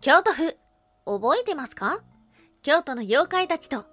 [0.00, 0.56] 京都府、
[1.06, 1.98] 覚えてますか？
[2.62, 3.84] 京都の妖怪たちと、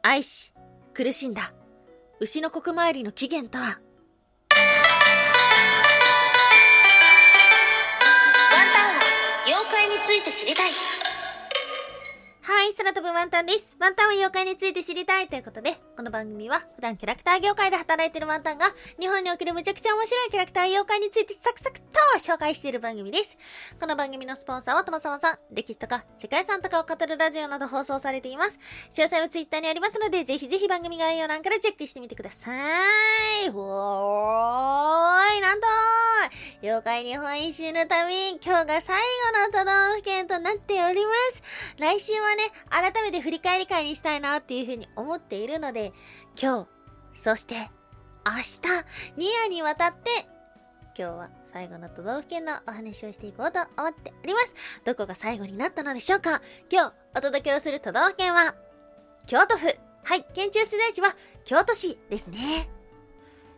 [0.00, 0.52] 愛し、
[0.94, 1.52] 苦しんだ、
[2.20, 3.76] 牛の国参りの起源とは、ワン
[8.72, 9.02] タンは
[9.46, 10.70] 妖怪について知りたい。
[12.48, 13.76] はい、空飛ぶワンタンです。
[13.80, 21.86] ワンタンは妖怪について知りたいということで、この番組は普段キャラクター業界で働いてるワンタンが、日本におけるむちゃくちゃ面白いキャラクター妖怪についてサクサクと
[22.20, 23.36] 紹介している番組です。
[23.80, 28.60] この番組のスポンサーはともさまさん、歴史とか世界遺産とかを語るラジオなど放送されています。
[28.92, 32.52] 詳細はツイッターにありますので、ぜひぜひ番組概要欄からチェックしてみてくださ
[33.44, 33.50] い。
[33.50, 41.42] ほーい、なんとー妖怪日本一周の旅、今日が最後の都道府県となっております。
[41.78, 45.92] 来週はね、改めて振り返り会にしたいなっていうふうに思っているので、
[46.40, 46.68] 今
[47.14, 47.70] 日、そして、
[48.24, 48.60] 明日、
[49.16, 50.28] 2夜にわたって、
[50.98, 54.54] 今日は最後の都道府県のお話をしていこうと思っております。
[54.84, 56.40] どこが最後になったのでしょうか？
[56.70, 58.54] 今日、お届けをする都道府県は、
[59.26, 59.66] 京都府。
[60.04, 62.70] はい、県中所在地は京都市ですね。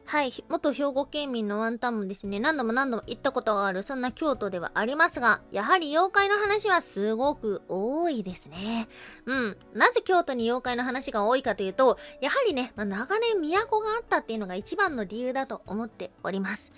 [0.08, 8.88] はい、元兵庫県民のワンタンもですね、何度も何度も行ったことがある、そんな京都ではありますが、やはり妖怪の話はすごく多いですね。
[9.26, 9.58] うん。
[9.74, 16.72] なぜ京都に妖怪の話が多いかというと、やはりね、まあ、長年都があったっていうのが一番の理由だと思っております。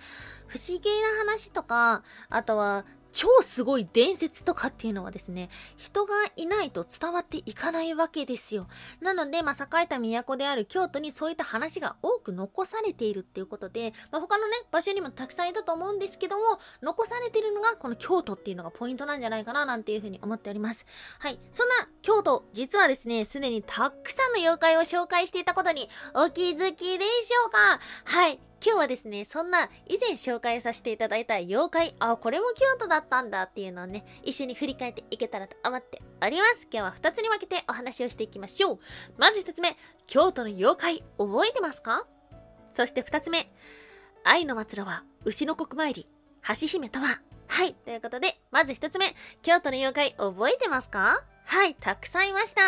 [0.49, 8.67] 不思議な話とか、あとは、超すごい伝説とかっていうのはですね、人がいないと伝わっていかないわけですよ。
[9.01, 16.43] なので、まあ、栄えた都である京都にそういった話が多く残されているっていうことで、まあ、他のね、場所にもたくさんいたと思うんですけども、
[16.83, 20.87] 残されているのがこの京都っていうのがポイントなんじゃないかななんていうふうに思っております。
[21.19, 21.39] はい。
[21.53, 27.81] そんな京都、実はですね、すでにたくさんの妖怪を紹介していたことにお気づきでしょうか？
[28.05, 28.41] はい。
[28.63, 36.69] 今日はですね、そんな以前紹介させていただいた妖怪、あ、これも京都だったんだっていうのをね、一緒に振り返っていけたらと思っております。
[36.71, 38.79] 今日は2つに分けてお話をしていきましょう。
[39.17, 42.07] まず1つ目、京都の妖怪、覚えてますか？
[42.75, 43.51] そして2つ目、
[44.25, 46.07] 愛の末路は牛の国参り、
[46.47, 47.23] 橋姫とは？
[47.47, 47.73] はい。
[47.73, 51.25] ということで、まず1つ目、京都の妖怪、覚えてますか？
[51.51, 52.63] はい、たくさんいました。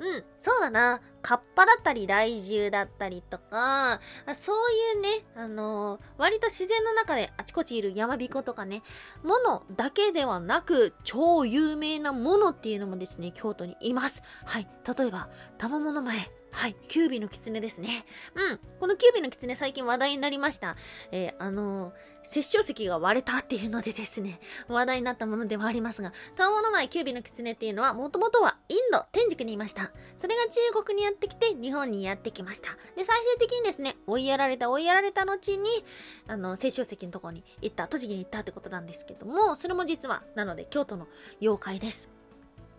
[0.00, 1.00] うん、そうだな。
[1.22, 4.00] カッパだったり、雷獣だったりとか、
[4.34, 8.82] そういうね、あのー割と自然の中であちこちいる山彦とかね、
[9.22, 14.20] ものだけではなく、超有名なものっていうのもですね、京都にいます。
[14.44, 14.66] はい。
[14.98, 16.28] 例えば、玉物前。
[16.54, 16.76] はい。
[16.88, 18.06] キュービの狐ですね。
[18.36, 18.60] うん。
[18.78, 20.76] このキュービの狐最近話題になりました。
[21.10, 21.92] えーあのー、
[22.22, 24.38] 殺生石が割れたっていうのでですね、
[24.68, 29.90] 話題になったものではありますが、玉物前キュービの狐っていうのは、もともとはインド、天竺にいました。
[30.16, 32.68] それが中国にやってきて、日本にやってきました。
[32.94, 35.84] で、最終的にですね、追いやられた追いやられた後に、
[36.28, 41.08] あの、殺生石のところに行った、栃木に行ったってことなんですけども、それも実は、なので、京都の
[41.40, 42.08] 妖怪です。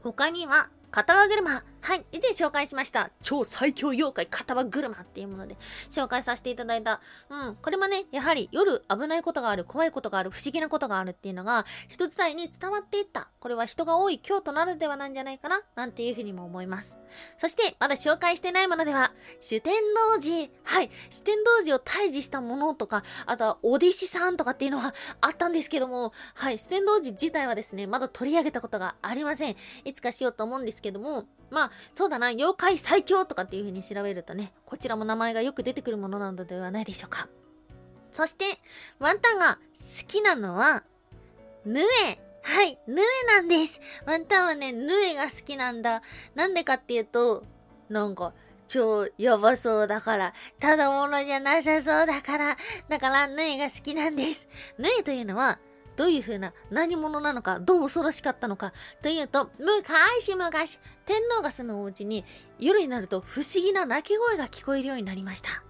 [0.01, 1.63] 他には、片輪車。
[1.81, 2.05] はい。
[2.13, 3.11] 以前紹介しました。
[3.21, 5.57] 超最強妖怪片輪車っていうもので
[5.91, 7.01] 紹介させていただいた。
[7.29, 7.57] うん。
[7.57, 13.27] これもね、やはり夜危ないことがある、怖いことがある、不思議なことがあるっていうのが、一つ体に伝わっていった。
[13.41, 16.97] これは人が多い京都ならではなんじゃないかななんていうふうにも思います。
[17.37, 19.11] そして、まだ紹介してないものでは、
[19.41, 19.73] 主天
[20.15, 20.47] 王寺。
[20.63, 20.89] はい。
[21.09, 26.57] 主天王寺を退治したものとか、あとはお弟子さんとかっていうのはあったんですけども、はい。
[26.57, 29.55] 主天王寺自体はですね、まだ取り上げたことがありません。
[29.83, 37.27] いつかしようと思うんですけどけども、まあ、そうだな、妖怪最強とかっていう風に調べるとね、こちらも名前がよく出てくるものなのではないでしょうか。
[38.11, 38.45] そして、
[38.99, 40.83] ワンタンが好きなのは、
[41.65, 41.85] ヌエ。
[42.43, 43.81] はい、ヌエなんです。
[44.05, 46.03] ワンタンはね、ヌエが好きなんだ。
[46.35, 47.43] なんでかっていうと、
[47.89, 48.33] なんか、
[48.67, 52.57] 超やばそうだから、ただものじゃなさそうだから、
[52.87, 54.47] だからヌエが好きなんです。
[54.77, 55.59] ヌエというのは、
[55.95, 60.51] どういう風な何者なのか、どう恐ろしかったのか、というと、昔々、
[61.05, 62.25] 天皇が住むお家に
[62.59, 65.63] 夜になると不思議な鳴き声が聞こえるようになりました。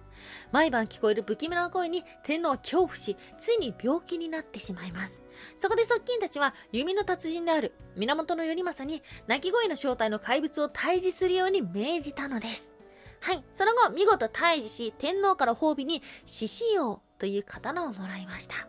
[0.52, 5.22] 毎晩聞こえる不気味な声に天皇は恐怖し、ついに病気になってしまいます。
[5.58, 12.74] そこで側近たちは弓の達人である源頼政に鳴き声の正体の怪物を退治するように命じたのです。
[13.20, 13.44] はい。
[13.52, 18.68] その後、見事退治し、天皇から褒美に獅子王という刀をもらいました。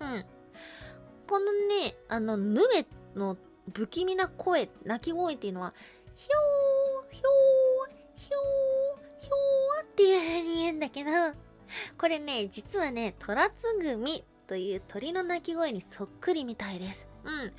[0.00, 0.24] うん。
[1.26, 2.86] このね、あの、ヌエ
[3.16, 3.36] の
[3.72, 5.74] 不気味な声、鳴き声っていうのは、
[6.16, 11.10] ひょー、ひょー、ひょー、ひょーっていう風に言うんだけど、
[11.98, 17.08] これね、実はね、トラツグミという鳥の鳴き声にそっくりみたいです。
[17.24, 17.52] うん。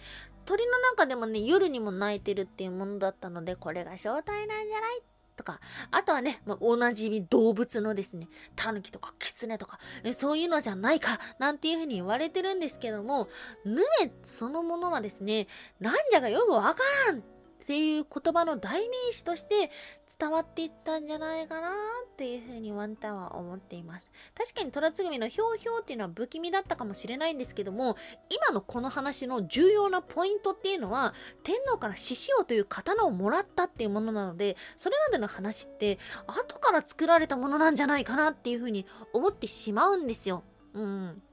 [0.45, 5.03] 鳥の中でもね、夜にも鳴いてるっていうものだったので、これが正体なんじゃないっ
[5.35, 5.59] とか、
[5.91, 9.79] あとはね、まあ、おなじみ動物のですね、タヌキとかキツネとか、
[10.13, 13.27] そういうのじゃないか、なんていうふうに言われてるんですけども、
[13.65, 15.47] ヌメそのものはですね、
[15.79, 17.34] なんじゃかよくわからん
[17.65, 19.71] っていう言葉の代名詞として
[20.19, 24.11] 伝わっていったんじゃないかなっていうふうにワンタンは思っています。
[24.37, 27.97] 確かに虎つぐみのひょうひょうっていうのは不気味だったかもしれないんですけども、
[28.29, 35.97] 今のこの話の重要なポイントっていうのは、天皇から獅子王という刀をもらったっていうものなので、それまでの話って
[36.27, 40.43] 後から作られたものなんじゃないかなっていうふうに思ってしまうんですよ。
[40.75, 41.23] うん。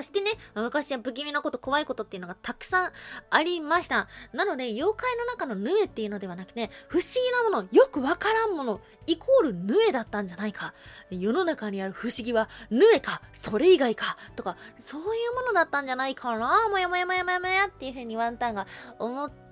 [0.00, 2.92] そしてね、昔は不気味なこと、怖いことっていうのがたくさん
[3.28, 4.08] ありました。
[4.32, 10.72] なので、妖怪の中のヌエっていうのではなくて、不思議なもの、よくわからんもの、イコールヌエだったんじゃないか。
[11.10, 18.66] 世の中にある不思議はヌエか、それ以外か、とか、そういうものだったんじゃないかな、もやもやもやもやもやっていうふうにワンタンが
[18.98, 19.49] 思って、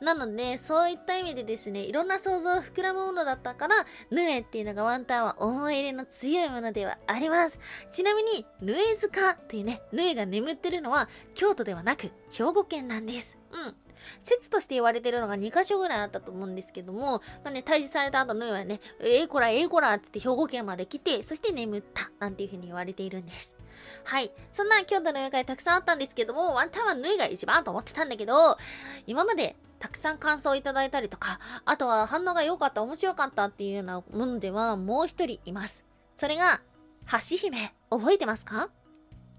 [0.00, 7.58] なので、そういった意味でですね、いろんな想像を膨らむものだったから、ヌエっていうのがワンタンは思い入れの強いものではあります。
[7.90, 13.38] ちなみに、ヌエ塚っていうね、ヌエが眠ってるのは京都ではなく兵庫県なんです。
[13.52, 13.83] うん。
[14.22, 23.56] 説として言われてるのが2箇所ぐらいあったと思うんですけども、まあね、退治された後のはね、ええー、こら、ええー、こらって兵庫県まで来て、そして眠った、なんていう風に言われているんです。
[24.04, 24.32] はい。
[24.52, 28.56] そんな京都の妖怪たくさんあったんですけども、ワンタンは縫いが一番と思ってたんだけど、
[29.06, 35.84] 今までたくさん感想をいただいたりとか、あとは反応が良かった、面白かったっていうようなものではもう一人います。
[36.16, 36.60] それが、
[37.10, 37.74] 橋姫。
[37.90, 38.70] 覚えてますか？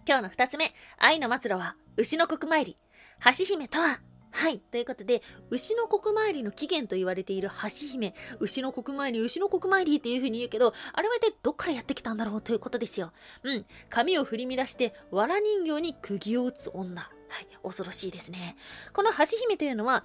[0.07, 2.77] 今日の二つ目、愛の末路は、牛の国参り。
[3.25, 3.99] 橋姫とは、
[4.35, 4.59] はい。
[4.59, 13.13] ということで、牛の国参りの起源と言われている橋姫、牛の国参り、牛の国参りっていう風に言うけど、あれは一体どっからやってきたんだろうということですよ。
[13.43, 13.65] うん。
[13.89, 17.01] 髪を振り乱して、藁人形に釘を打つ女。
[17.01, 17.47] はい。
[17.63, 18.57] 恐ろしいですね。
[18.91, 20.03] この橋姫というのは、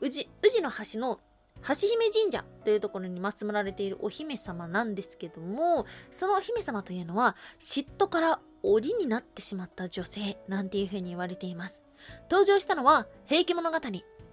[0.00, 1.18] 宇治、宇治の橋の
[1.66, 11.82] 橋姫神社というところに祀られているお姫様なんですけども、そのお姫様というのは、嫉妬から檻になってしまった女性なんていう風に言われています。
[12.30, 13.78] 登場したのは、平家物語。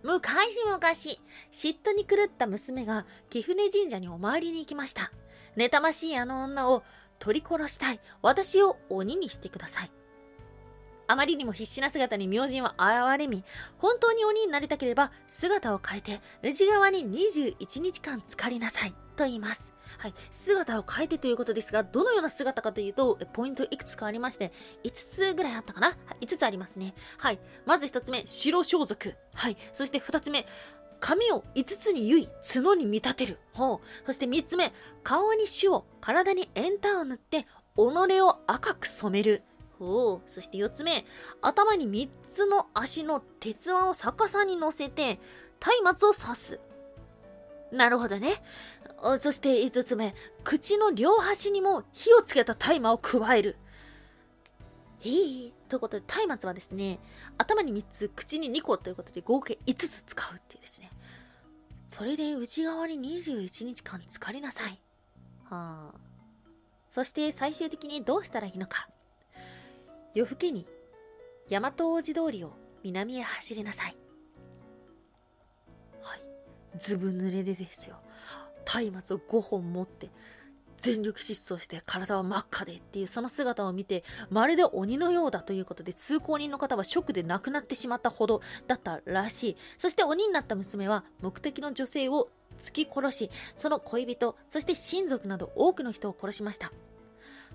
[0.04, 1.18] 昔々、嫉
[1.52, 5.12] 妬に狂った娘が貴船神社にお参りに行きました。
[5.56, 6.84] 妬ましいあの女を
[7.20, 8.00] 取り殺したい。
[8.22, 9.92] 私を鬼にしてください。
[11.08, 13.44] あまりにも必死な姿に明神は哀れみ、
[13.78, 18.94] 本当に鬼になりたければ姿を変えて宇治川に21日間浸かりなさい。
[19.18, 19.74] と言います。
[19.98, 20.14] はい。
[20.32, 26.94] 姿を変えてということですが、どのような姿かというと、ポイントいくつかありまして、5つぐらいあったかな、はい、?5 つありますね。
[27.18, 27.40] はい。
[27.66, 29.16] まず1つ目、白装束。
[29.34, 29.58] はい。
[29.74, 30.46] そして2つ目、
[31.00, 32.30] 髪を5つに結い、
[32.62, 33.40] 角に見立てる。
[33.54, 33.80] ほう。
[34.06, 34.72] そして3つ目、
[35.04, 39.44] 顔に朱を、体にエンターを塗って、己を赤く染める。
[39.80, 40.30] ほう。
[40.30, 41.06] そして4つ目、
[41.42, 45.20] 頭に3つの足の鉄腕を逆さに乗せて、
[45.84, 46.60] 松明を刺す。
[47.72, 48.42] なるほどね。
[49.20, 53.58] そして5つ目、口の両端にも火をつけた大麻を加える。
[55.04, 57.00] いいということで、松明はですね、
[57.38, 60.92] 頭に3つ、口に2個ということで合計5つ使うっていうですね。
[61.86, 64.82] それで内側に21日間浸かりなさい。
[65.50, 66.00] はあ。
[66.90, 68.90] そして最終的にどうしたらいいのか。
[70.18, 70.66] 夜更けに
[71.48, 73.96] 大和王子通りを南へ走りなさい。
[76.02, 76.22] はい。
[76.80, 77.98] ずぶ濡れでですよ。
[78.66, 80.10] 松明を5本持って
[80.82, 96.72] 全力疾走して体は真っ赤でっていうその姿を見てまるで鬼のようだということで通行人の方はショックで亡くなってしまったほどだったらしいそして鬼になった娘は目的の女性を突き殺しその恋人そして親族など多くの人を殺しました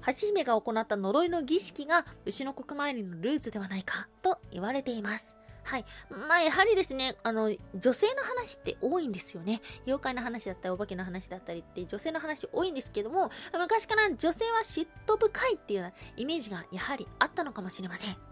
[0.07, 5.85] 橋姫が行った呪いの儀式が牛の国参りのルーツではないかと言われていますはい。
[6.11, 9.61] まあ、やはりですね、あの、女性の話って多いんですよね。
[9.87, 18.32] 妖怪の話だったり、お化けの話だったりって女性の話多いんですけども、昔から女性は嫉妬深いっていうようなイメージがやはりあったのかもしれません。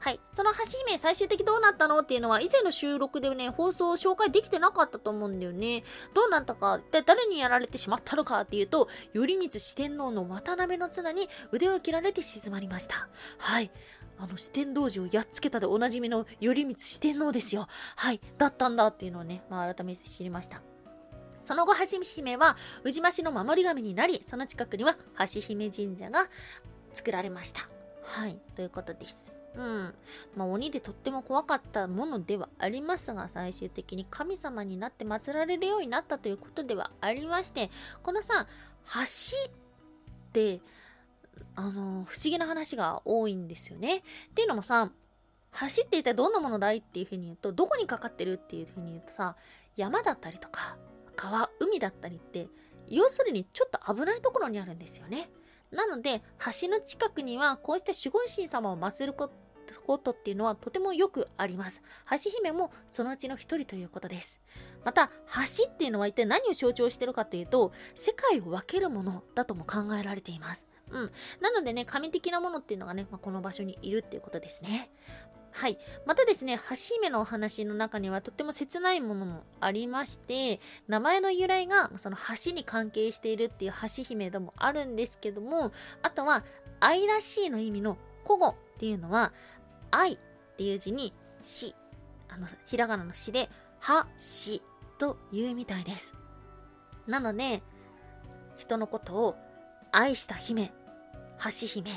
[0.00, 0.20] はい。
[0.32, 5.82] その橋姫最終的どうなったのっていうのは以前の収録でね、放送を紹介できてなかったと思うんだよね。
[6.14, 13.08] どうなったか、一体誰にやられてしまったのかっていうと、頼光四天王の渡辺の綱に腕を切られて静まりました。
[13.38, 13.70] はい。
[14.18, 17.68] あの四天王寺をやっつけたでおなじみの頼光四天王ですよ。
[17.96, 20.62] はい、だったんだっていうのをね、まあ、改めて知りました。
[21.44, 24.96] その後、橋姫は宇治町の守り神になり、その近くには
[25.32, 26.28] 橋姫神社が
[26.92, 27.68] 作られました。
[28.02, 29.37] はい、ということです。
[29.58, 29.94] うん。
[30.36, 37.70] まあ、鬼でとっても怖かったものではありますが、最終的に神様になって祀られるようになったということではありまして、
[38.04, 38.46] このさ、
[38.94, 39.00] 橋
[39.50, 40.60] って、
[41.56, 43.96] あの、不思議な話が多いんですよね。
[43.96, 44.02] っ
[44.34, 44.92] ていうのもさ、
[45.60, 49.36] 橋って一体どんなものだいっていうふうに言うと、どこにかかってるっていうふうに言うとさ、
[49.74, 50.76] 山だったりとか、
[51.16, 52.46] 川、海だったりって、
[52.86, 55.30] 要するにちょっと危ないところにあるんですよね。
[55.70, 56.22] なので、
[56.60, 59.30] 橋の近くにはこうした守護神様を祀るこ
[59.74, 61.82] ことっていうのはとてもよくあります。
[62.10, 64.40] 橋姫もそのうちの一人ということです。
[64.84, 70.66] また、橋っていうのは一体何を象徴しているかというと、世界を分けるものだとも考えられています。
[70.90, 71.12] うん。
[71.40, 74.90] なのでね、神的なものっていうのがね、まあ、この場所にいるっていうことですね。
[75.50, 75.78] はい。
[76.06, 85.72] またですね、橋姫のお話の中にはとっても切ないものもありまして、名前の由来がその橋に関係しているっていう橋姫でもあるんですけども、
[86.02, 86.44] あとは
[86.80, 89.32] 愛らしいの意味の古語っていうのは、
[89.90, 90.18] 愛っ
[90.56, 91.12] ていう字に
[91.44, 91.74] し、
[92.28, 93.48] あの、ひらがなのしで、
[93.80, 94.62] は、し
[94.98, 96.14] というみたいです。
[97.06, 97.62] なので、
[98.56, 99.36] 人のことを
[99.92, 100.72] 愛した姫、
[101.44, 101.94] 橋姫っ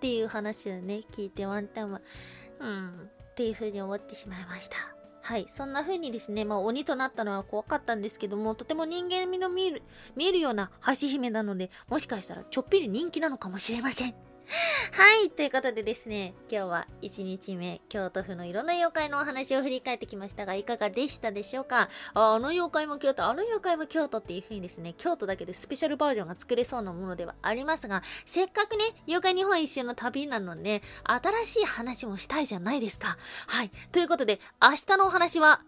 [0.00, 2.00] ていう話をね、聞いてワンタンは、
[2.60, 4.76] うん、っていう風に思ってしまいました。
[5.22, 5.46] はい。
[5.48, 9.82] そんな風にですね、まあ鬼となったのは怖かったんですけども、とても人間味の見える、
[10.16, 14.14] 見えるような橋姫なので、もしかしたらちょっぴり人気なのかもしれません。
[14.92, 15.30] はい。
[15.30, 21.90] ということでですね、今日は1日目、京都府のいろんな妖怪のお話を振り返ってきましたが、いかがでしたでしょうか？
[22.14, 33.18] ああの妖怪も京都、あの妖怪も京都っていう風にですね、京都だけでスペシャルバージョンが作れそうなものではありますが、せっかくね、妖怪日本一周の旅なので、新しい話もしたいじゃないですか。
[33.46, 33.70] はい。
[33.92, 35.62] ということで、明日のお話は、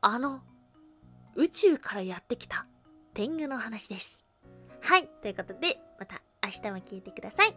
[0.00, 0.42] あの、
[1.36, 2.66] 宇宙からやってきた
[3.14, 4.24] 天狗の話です。
[4.80, 5.08] はい。
[5.22, 7.56] ということで、また明日も聞いてください。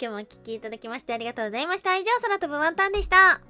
[0.00, 1.96] 日もお聴きいただきましてありがとうございました。
[1.96, 3.40] 以上、空飛ぶワンタンでした。